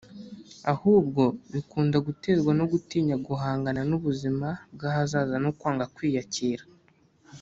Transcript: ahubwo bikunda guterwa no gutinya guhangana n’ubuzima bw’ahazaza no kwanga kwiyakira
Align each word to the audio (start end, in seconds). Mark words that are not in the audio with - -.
ahubwo 0.73 1.23
bikunda 1.53 1.97
guterwa 2.07 2.51
no 2.59 2.65
gutinya 2.71 3.15
guhangana 3.27 3.81
n’ubuzima 3.89 4.47
bw’ahazaza 4.73 5.35
no 5.43 5.51
kwanga 5.57 5.85
kwiyakira 5.95 6.65